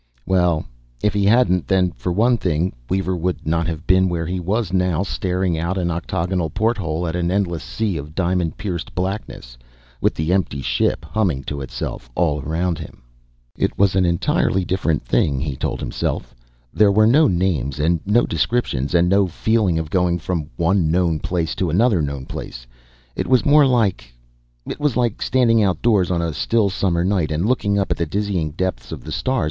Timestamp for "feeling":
19.27-19.77